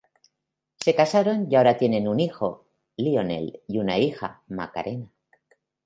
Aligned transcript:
Se 0.83 0.95
casaron 0.95 1.45
y 1.47 1.55
ahora 1.55 1.77
tienen 1.77 2.07
un 2.07 2.19
hijo, 2.19 2.65
Lionel, 2.97 3.61
y 3.67 3.77
una 3.77 3.99
hija, 3.99 4.41
Macarena. 4.47 5.11